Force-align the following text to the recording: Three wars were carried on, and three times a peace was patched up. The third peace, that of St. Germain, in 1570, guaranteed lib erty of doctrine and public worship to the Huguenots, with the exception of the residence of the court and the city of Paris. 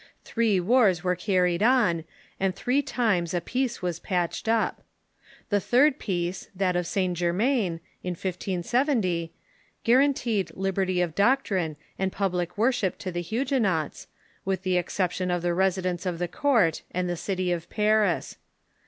Three 0.23 0.59
wars 0.59 1.03
were 1.03 1.15
carried 1.15 1.61
on, 1.61 2.05
and 2.39 2.55
three 2.55 2.81
times 2.81 3.35
a 3.35 3.39
peace 3.39 3.83
was 3.83 3.99
patched 3.99 4.49
up. 4.49 4.81
The 5.49 5.59
third 5.59 5.99
peace, 5.99 6.49
that 6.55 6.75
of 6.75 6.87
St. 6.87 7.15
Germain, 7.15 7.79
in 8.01 8.13
1570, 8.13 9.31
guaranteed 9.83 10.49
lib 10.55 10.77
erty 10.77 11.03
of 11.03 11.13
doctrine 11.13 11.75
and 11.99 12.11
public 12.11 12.57
worship 12.57 12.97
to 12.97 13.11
the 13.11 13.21
Huguenots, 13.21 14.07
with 14.43 14.63
the 14.63 14.77
exception 14.77 15.29
of 15.29 15.43
the 15.43 15.53
residence 15.53 16.07
of 16.07 16.17
the 16.17 16.27
court 16.27 16.81
and 16.89 17.07
the 17.07 17.15
city 17.15 17.51
of 17.51 17.69
Paris. 17.69 18.37